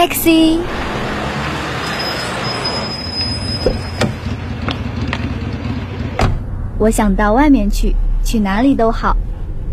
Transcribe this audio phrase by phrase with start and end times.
[0.00, 0.56] Taxi，
[6.78, 9.14] 我想到外面去，去哪里都好。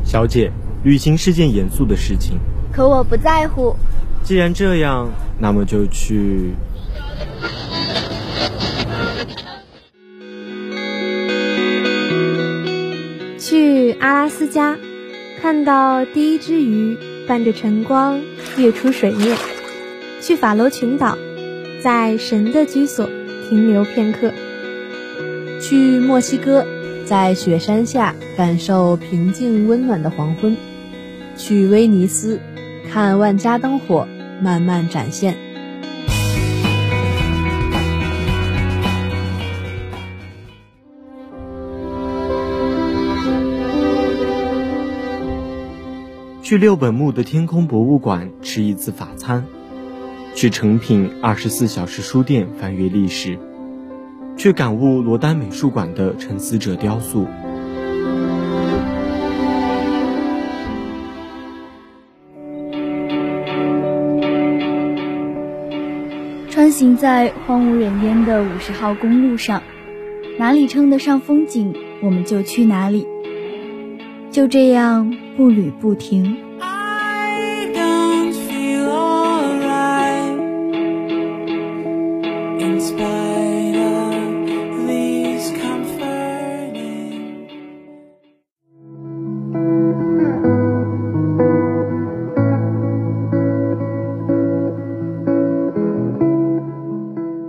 [0.03, 0.51] 小姐，
[0.83, 2.37] 旅行是件严肃的事情。
[2.73, 3.73] 可我不在乎。
[4.21, 5.07] 既然这样，
[5.39, 6.51] 那么就去。
[13.39, 14.77] 去阿拉斯加，
[15.41, 18.19] 看到第一只鱼伴着晨光
[18.57, 19.33] 跃出水面；
[20.27, 21.17] 去法罗群岛，
[21.81, 23.09] 在神的居所
[23.47, 24.29] 停留片刻；
[25.61, 26.65] 去墨西哥，
[27.05, 30.53] 在雪山下感受平静温暖的黄昏；
[31.37, 32.41] 去威尼斯，
[32.91, 34.05] 看万家灯火
[34.41, 35.33] 慢慢展现。
[46.43, 49.45] 去六本木的天空博物馆吃一次法餐，
[50.37, 53.39] 去诚品二十四小时书店翻阅历史，
[54.37, 57.25] 去感悟罗丹美术馆的沉思者雕塑。
[66.51, 69.63] 穿行在荒无人烟的五十号公路上，
[70.37, 73.07] 哪里称得上风景，我们就去哪里。
[74.29, 76.37] 就这样步履不停。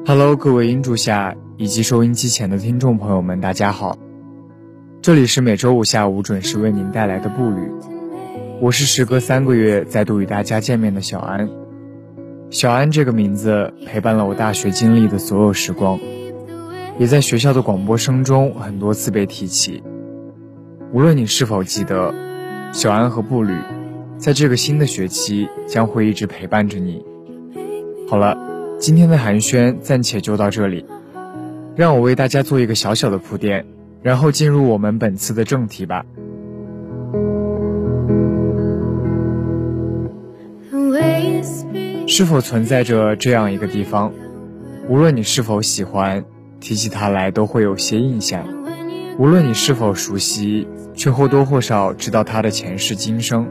[0.08, 3.98] Hello，各位音柱下以及收音机前的听众朋友们，大家好。
[5.02, 7.70] 这里是每周五下午准时为您带来的步履，
[8.58, 11.50] 我是时隔三个月再度与大家见面的小安。
[12.48, 16.00] 小安这个名字陪伴了我大学经历的所有时光，
[16.98, 19.82] 也在学校的广播声中很多次被提起。
[20.90, 22.14] 无论你是否记得，
[22.72, 23.54] 小安和步履，
[24.16, 27.04] 在这个新的学期将会一直陪伴着你。
[28.08, 28.38] 好了，
[28.78, 30.84] 今天的寒暄暂且就到这里，
[31.74, 33.66] 让我为大家做一个小小的铺垫。
[34.00, 36.06] 然后进入我们本次的正题吧。
[42.06, 44.12] 是否存在着这样一个地方，
[44.88, 46.24] 无论你是否喜欢，
[46.60, 48.44] 提起它来都会有些印象；
[49.18, 53.48] 无论你是否熟悉，却或多或少知道它的前世今生。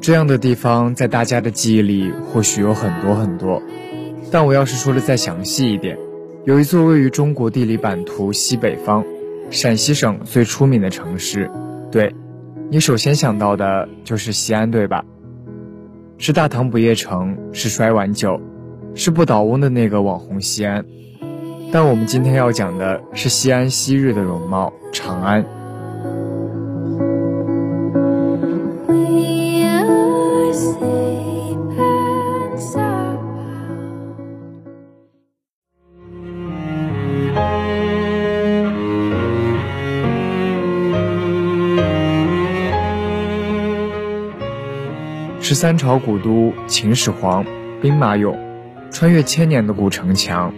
[0.00, 3.60] 这样的地方在大家的记忆里或许有很多很多，
[4.30, 5.96] 但我要是说的再详细一点，
[6.44, 9.04] 有一座位于中国地理版图西北方。
[9.48, 11.48] 陕西省最出名的城市，
[11.92, 12.12] 对，
[12.68, 15.04] 你首先想到的就是西安，对吧？
[16.18, 18.40] 是大唐不夜城，是摔碗酒，
[18.96, 20.84] 是不倒翁的那个网红西安。
[21.70, 25.46] 但我们今天要讲的是西安昔日的容貌——长安。
[45.48, 47.46] 是三朝古都秦始皇，
[47.80, 48.36] 兵马俑，
[48.90, 50.52] 穿越千年的古城墙，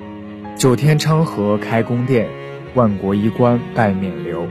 [0.57, 2.27] 九天昌河开宫殿，
[2.73, 4.49] 万国衣冠拜冕旒。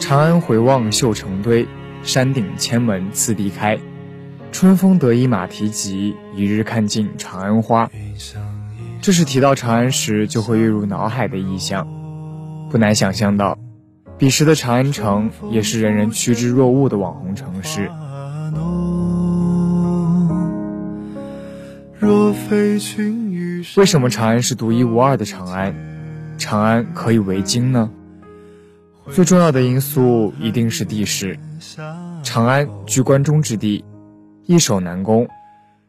[0.00, 1.68] 长安回望绣成堆，
[2.02, 3.78] 山顶千门次第开。
[4.50, 7.88] 春风得意马蹄疾，一日看尽长安花。
[9.00, 11.86] 这是提到长安时就会跃入脑海的意象。
[12.70, 13.56] 不难想象到，
[14.18, 17.88] 彼时的长安城也是人人趋之若鹜的网红城市。
[23.76, 25.74] 为什么长安是独一无二的长安？
[26.36, 27.90] 长安可以为京呢？
[29.10, 31.38] 最重要的因素一定是地势。
[32.22, 33.84] 长安居关中之地，
[34.44, 35.28] 易守难攻。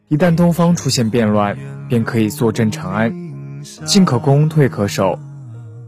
[0.08, 1.58] 一旦东方出现变乱，
[1.88, 3.12] 便可以坐镇长安，
[3.84, 5.18] 进可攻，退可守。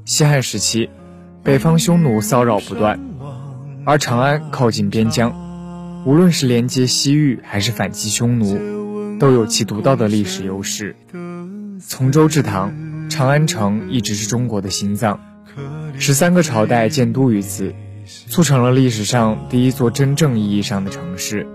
[0.04, 0.90] 西汉时期，
[1.42, 3.00] 北方匈奴骚扰不断，
[3.86, 5.32] 而长安靠近边疆，
[6.04, 8.77] 无论是连接西域还是反击匈奴。
[9.18, 10.96] 都有其独到的历史优势。
[11.80, 15.20] 从周至唐，长安城一直是中国的心脏，
[15.98, 17.74] 十三个朝代建都于此，
[18.28, 21.46] 促成了历史上第一座真正意义上的城市。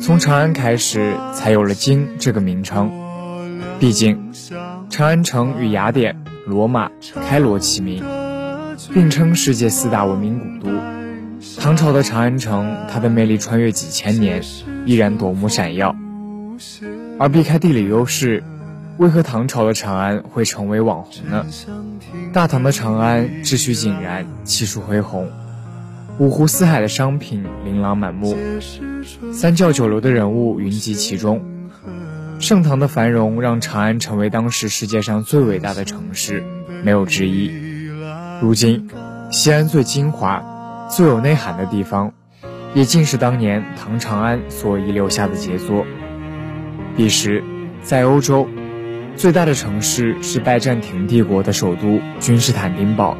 [0.00, 2.90] 从长安开始，才有了“京”这个名称。
[3.78, 4.32] 毕竟，
[4.90, 6.90] 长安城与雅典、罗马、
[7.28, 8.04] 开罗齐名，
[8.92, 10.72] 并称世界四大文明古都。
[11.58, 14.42] 唐朝的长安城，它的魅力穿越几千年，
[14.84, 15.94] 依然夺目闪耀。
[17.18, 18.42] 而避开地理优势，
[18.98, 21.44] 为何唐朝的长安会成为网红呢？
[22.32, 25.28] 大唐的长安秩序井然，气数恢宏，
[26.18, 28.36] 五湖四海的商品琳琅满目，
[29.32, 31.42] 三教九流的人物云集其中。
[32.40, 36.42] 盛唐的繁荣让长安成为当时世界上最伟大的城市，
[36.82, 37.50] 没有之一。
[38.42, 38.88] 如今，
[39.30, 42.12] 西安最精华、最有内涵的地方，
[42.74, 45.86] 也尽是当年唐长安所遗留下的杰作。
[46.96, 47.42] 彼时，
[47.82, 48.46] 在欧洲，
[49.16, 53.16] 最大的城市是拜占庭帝国的首都君士坦丁堡，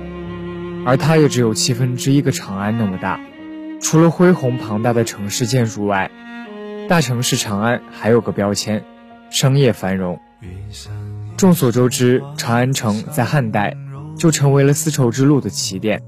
[0.87, 3.19] 而它也只有七分之一个长安那么大。
[3.81, 6.09] 除了恢宏庞大的城市建筑外，
[6.89, 8.85] 大城市长安还有个标签：
[9.29, 10.21] 商业繁荣。
[11.37, 13.77] 众所周知，长安城在汉代
[14.17, 16.01] 就成为了丝绸之路的起点，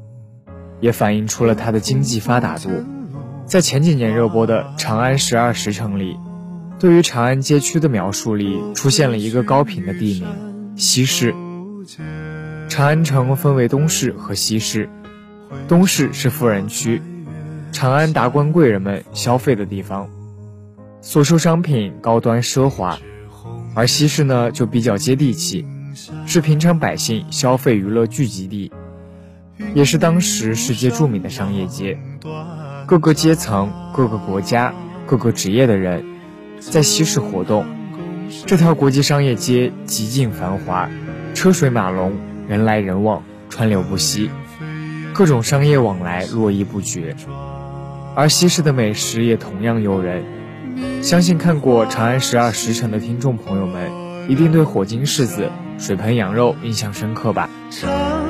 [0.80, 2.70] 也反映出了它的经济发达度。
[3.44, 6.16] 在前几年热播的《长安十二时辰》里。
[6.78, 11.34] 对于长安街区的描述里，出现了一个高频的地名西市。
[12.68, 14.90] 长安城分为东市和西市，
[15.68, 17.00] 东市是富人区，
[17.72, 20.10] 长安达官贵人们消费的地方，
[21.00, 22.98] 所售商品高端奢华；
[23.74, 25.64] 而西市呢，就比较接地气，
[26.26, 28.70] 是平常百姓消费娱乐聚集地，
[29.74, 31.98] 也是当时世界著名的商业街，
[32.86, 34.74] 各个阶层、各个国家、
[35.06, 36.15] 各个职业的人。
[36.70, 37.64] 在西市活动，
[38.44, 40.90] 这条国际商业街极尽繁华，
[41.34, 42.12] 车水马龙，
[42.48, 44.30] 人来人往，川流不息，
[45.14, 47.14] 各种商业往来络绎不绝。
[48.14, 50.24] 而西市的美食也同样诱人，
[51.02, 53.90] 相信看过《长安十二时辰》的听众朋友们，
[54.28, 57.48] 一定对火晶柿子、水盆羊肉印象深刻吧。
[57.70, 58.26] 长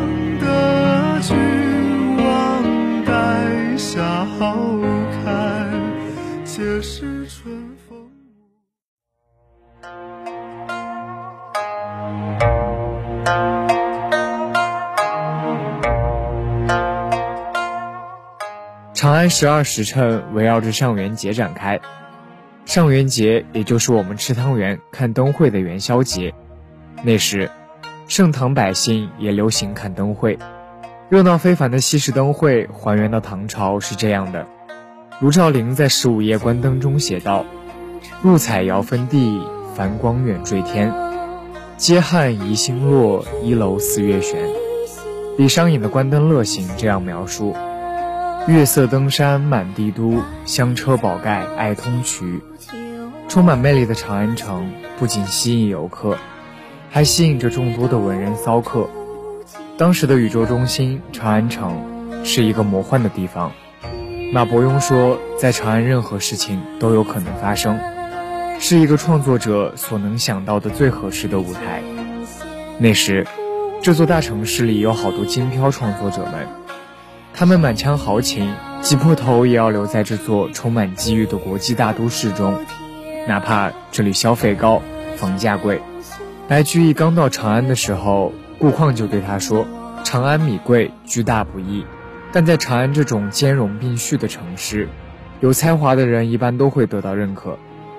[19.17, 21.81] 安十二时辰围绕着上元节展开，
[22.67, 26.35] 上元节也就是我们吃汤圆、看灯会的元宵节。
[27.03, 27.51] 那时，
[28.09, 30.39] 盛唐百姓也流行看灯会，
[31.09, 34.47] 热闹非凡的西式灯会还原到唐朝是这样的：
[35.21, 37.47] 卢照邻在《十五夜观灯》中写道
[38.21, 39.41] ：“入彩遥分地，
[39.75, 40.93] 繁光远坠天，
[41.79, 44.39] 阶汉宜星落，一楼四月悬。”
[45.39, 47.57] 李商隐的《观灯乐行》这样描述。
[48.47, 52.41] 月色登山满帝都，香车宝盖爱通衢。
[53.29, 54.71] 充满魅力的长安城
[55.01, 56.17] 不仅吸引游客，
[56.89, 58.89] 还吸引着众多的文人骚客。
[59.77, 63.51] 当时的宇宙中心长安城是一个魔幻的地方。
[64.33, 67.77] 马伯庸说，在长安任何事情都有可能发生，
[68.61, 71.83] 是一个创作者所能想到的最合适的舞台。
[72.79, 73.27] 那时，
[73.83, 76.47] 这座大城市里有好多金漂创作者们。
[77.39, 78.51] 他们满腔豪情，
[78.81, 82.59] 挤破头也要留在这座充满机遇的国际大都市中，
[83.29, 84.81] 哪怕这里消费高、
[85.17, 85.79] 房价贵。
[86.49, 89.67] 白居易刚到长安的时候，顾况就对他说
[90.03, 91.85] ：“长安米贵，居大不易。”
[92.33, 94.89] 但在长安这种兼容并蓄的城市，
[95.41, 97.59] 有才华的人一般都会得到认可。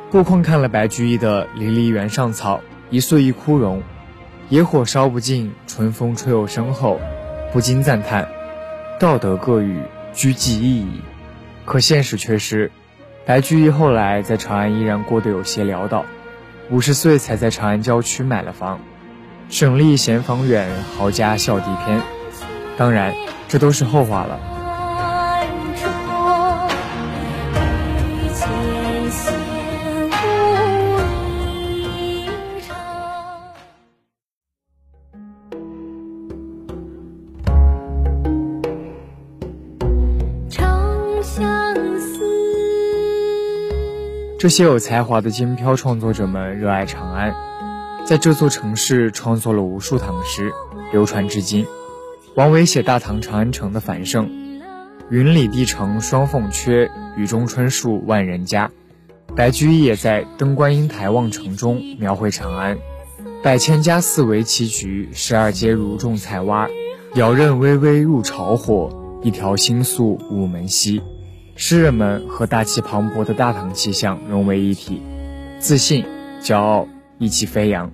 [0.09, 3.83] 顾况看了白居易的“离离原上草，一岁一枯荣，
[4.49, 6.99] 野火烧不尽，春风吹又生后”，
[7.53, 8.27] 不禁赞叹。
[8.99, 9.79] 道德各语，
[10.11, 11.01] 居记忆矣。
[11.65, 12.71] 可现实却是，
[13.25, 16.03] 白居易后来在长安依然过得有些潦倒，
[16.71, 18.79] 五十岁才在长安郊区买了房，
[19.49, 22.01] 省力嫌房远，豪家笑地偏。
[22.75, 23.13] 当然，
[23.47, 24.39] 这都是后话了。
[44.39, 47.33] 这些有才华的京漂创作者们热爱长安，
[48.05, 50.51] 在这座城市创作了无数唐诗，
[50.91, 51.65] 流传至今。
[52.35, 54.29] 王维写大唐长安城的繁盛
[55.09, 58.69] ：“云里帝城双凤阙，雨中春树万人家。”
[59.35, 62.77] 白居易也在《登观音台望城》中描绘长安
[63.41, 66.69] ：“百千家似围棋局，十二街如种菜洼。
[67.15, 71.01] 遥任微微入朝火，一条新宿午门西。”
[71.59, 75.01] 诗人们和大气磅礴的大唐气象融为一体，
[75.57, 76.05] 自信、
[76.39, 76.87] 骄傲
[77.17, 77.91] 意气飞扬。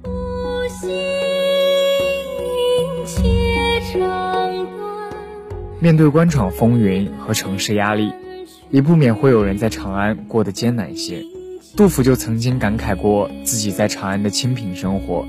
[5.80, 8.12] 面对官场风云和城市压力，
[8.70, 11.24] 也不免会有人在长安过得艰难些。
[11.78, 15.26] 杜甫就曾经感慨过自己在长安的清贫生活。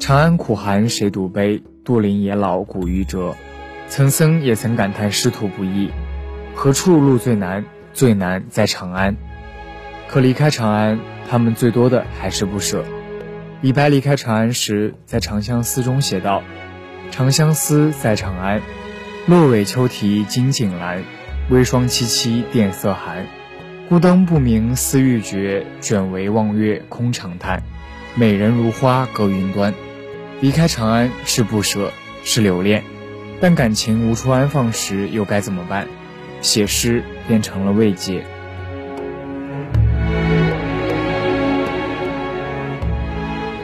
[0.00, 3.36] 长安苦寒谁独悲，杜陵野老古欲折。
[3.88, 5.88] 岑参也曾感叹仕途不易，
[6.54, 7.64] 何处路最难？
[7.92, 9.16] 最难在长安。
[10.08, 12.84] 可离开长安，他们最多的还是不舍。
[13.60, 16.42] 李白离开长安时，在《长相思》中写道
[17.10, 18.62] ：“长相思，在长安，
[19.26, 21.00] 落尾秋啼金井阑，
[21.50, 23.26] 微霜凄凄殿色寒。
[23.88, 27.62] 孤灯不明思欲绝，卷帷望月空长叹。
[28.14, 29.74] 美人如花隔云端。”
[30.40, 31.92] 离开长安是不舍，
[32.24, 32.82] 是留恋，
[33.40, 35.86] 但感情无处安放时，又该怎么办？
[36.40, 38.24] 写诗变成了慰藉。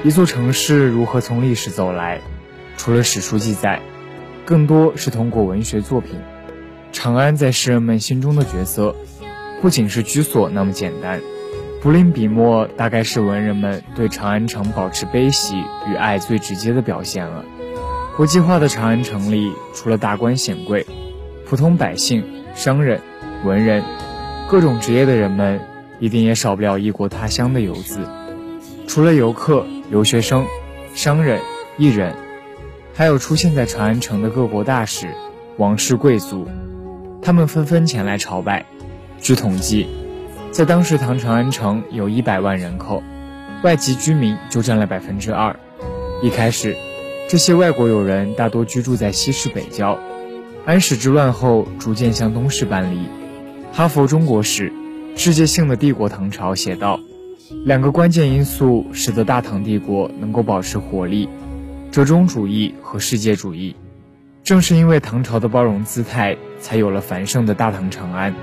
[0.05, 2.21] 一座城市如何从历史走来？
[2.77, 3.81] 除了史书记载，
[4.45, 6.21] 更多是通过文学作品。
[6.93, 8.95] 长安在诗人们心中的角色，
[9.61, 11.21] 不仅是居所那么简单。
[11.83, 15.57] 不吝笔墨，大概是文人们对长安城保持悲喜
[15.89, 17.45] 与爱最直接的表现了。
[18.17, 20.87] 国际化的长安城里，除了大官显贵，
[21.47, 22.25] 普通百姓、
[22.57, 22.99] 商人、
[23.45, 23.85] 文人，
[24.49, 25.61] 各种职业的人们，
[26.01, 28.01] 一定也少不了异国他乡的游子。
[28.89, 30.47] 除了游客、留学生、
[30.95, 31.39] 商人、
[31.77, 32.15] 艺人，
[32.95, 35.09] 还有出现在长安城的各国大使、
[35.59, 36.49] 王室贵族，
[37.21, 38.65] 他们纷纷前来朝拜。
[39.21, 39.87] 据统计。
[40.51, 43.03] 在当时，唐长安城有一百万人口，
[43.63, 45.55] 外籍居民就占了百分之二。
[46.23, 46.75] 一开始，
[47.29, 49.99] 这些外国友人大多居住在西市北郊，
[50.67, 53.07] 安史之乱后逐渐向东市搬离。
[53.73, 54.73] 哈佛中国史：
[55.15, 56.99] 世界性的帝国唐朝写道：
[57.65, 61.29] 两个关键因素使得大唐帝国能够保持活力，
[61.93, 63.77] 折中主义和世界主义。
[64.43, 68.35] 正是因为唐朝的包容姿态，才有了繁盛的大唐长安。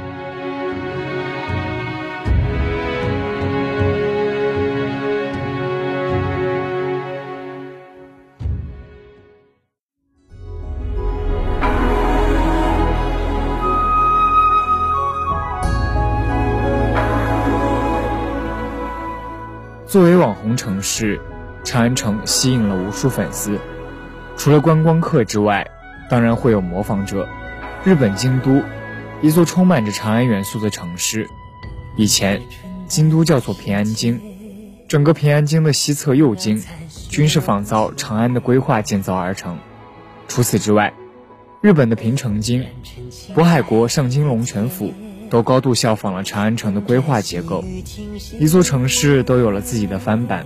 [19.93, 21.21] 作为网红城市，
[21.63, 23.59] 长安城吸引了无数粉丝。
[24.35, 25.69] 除了观光客之外，
[26.09, 27.29] 当然会有模仿者。
[27.83, 28.63] 日本京都，
[29.21, 31.29] 一座充满着长安元素的城市。
[31.95, 32.41] 以前，
[32.87, 34.19] 京都叫做平安京，
[34.87, 36.63] 整个平安京的西侧右京，
[37.11, 39.59] 均是仿造长安的规划建造而成。
[40.27, 40.91] 除此之外，
[41.61, 42.65] 日本的平城京、
[43.35, 44.91] 渤海国上京龙泉府。
[45.33, 47.65] 都高度效仿了长安城的规划结构，
[48.39, 50.45] 一座城市都有了自己的翻版，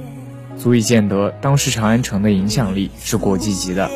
[0.57, 3.89] 足以见得当时长安城的影响力是国际级的。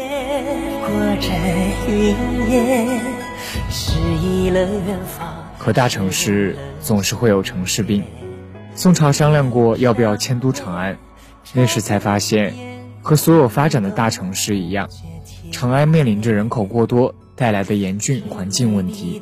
[5.57, 8.03] 可大城市总是会有城市病。
[8.75, 10.97] 宋朝商量过要不要迁都长安，
[11.53, 12.53] 那时才发现，
[13.01, 14.89] 和所有发展的大城市一样，
[15.53, 19.21] 长安面临着人口过多带来的严峻环境问题。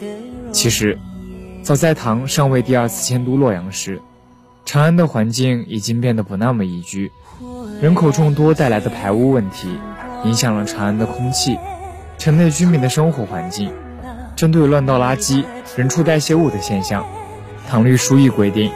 [0.51, 0.97] 其实。
[1.69, 4.01] 早在唐尚未第二次迁都洛阳时，
[4.65, 7.11] 长安的环境已经变得不那么宜居。
[7.79, 9.77] 人口众多带来的排污问题，
[10.25, 11.59] 影响了长安的空气、
[12.17, 13.71] 城内居民的生活环境。
[14.35, 15.43] 针对乱倒垃圾、
[15.75, 17.05] 人畜代谢物的现象，
[17.67, 18.71] 唐律书亦规定，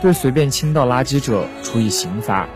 [0.00, 2.48] 对随便倾倒垃圾者处以刑罚。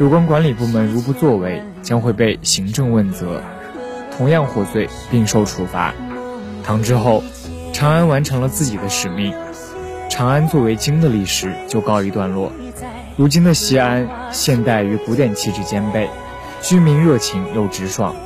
[0.00, 3.40] 有关管理部门如不作为，将会被行政问责，
[4.16, 5.94] 同样获罪并受处罚。
[6.64, 7.22] 唐之后。
[7.84, 9.34] 长安完成了自己的使命，
[10.08, 12.50] 长安作为京的历史就告一段落。
[13.18, 16.08] 如今的西安，现代与古典气质兼备，
[16.62, 18.16] 居民热情又直爽，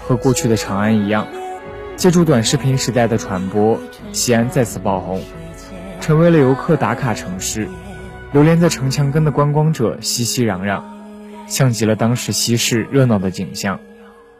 [0.00, 1.28] 和过去的长安一样。
[1.94, 3.78] 借助短视频时代的传播，
[4.10, 5.22] 西安再次爆红，
[6.00, 7.68] 成为了游客打卡城市。
[8.32, 10.82] 流连在城墙根的观光者熙熙攘攘，
[11.46, 13.78] 像极了当时西市热闹的景象。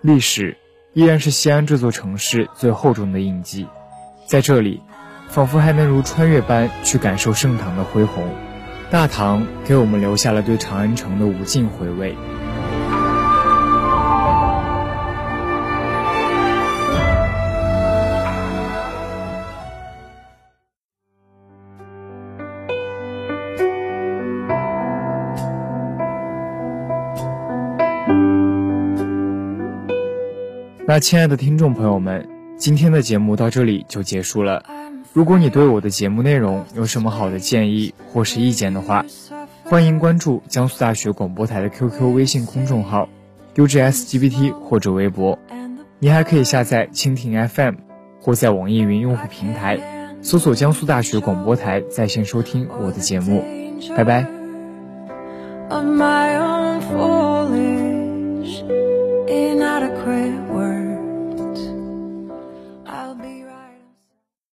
[0.00, 0.56] 历史
[0.92, 3.68] 依然是西安这座城市最厚重的印记。
[4.26, 4.82] 在这里，
[5.28, 8.24] 仿佛还能如穿越般去感受盛唐的恢宏。
[8.90, 12.14] 大唐给我们留下了对长安城的无尽回味。
[30.88, 32.35] 那，亲爱的听众朋友们。
[32.58, 34.62] 今天的节目到这里就结束了。
[35.12, 39.06] 如果你对我的节目内容有什么好的建议或是意见的话
[39.64, 43.08] 欢迎关注江苏大学广播台的 qq 微信公众号
[43.54, 45.38] ugsgbt 或者微博。
[45.98, 47.76] 你还可以下载蜻蜓 fm
[48.20, 49.80] 或在网易云用户平台
[50.20, 53.42] 搜索江苏大学广播台在线收听我的节目。
[53.96, 54.26] 拜拜。